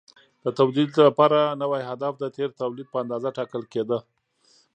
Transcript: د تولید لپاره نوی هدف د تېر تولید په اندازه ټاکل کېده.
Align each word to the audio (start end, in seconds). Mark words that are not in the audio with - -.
د 0.43 0.45
تولید 0.59 0.89
لپاره 1.07 1.39
نوی 1.61 1.81
هدف 1.89 2.13
د 2.19 2.25
تېر 2.35 2.49
تولید 2.61 2.87
په 2.93 2.97
اندازه 3.03 3.29
ټاکل 3.37 3.63
کېده. 3.73 3.97